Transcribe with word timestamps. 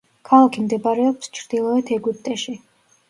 ქალაქი 0.29 0.63
მდებარეობს 0.63 1.31
ჩრდილოეთ 1.41 1.93
ეგვიპტეში. 1.99 2.57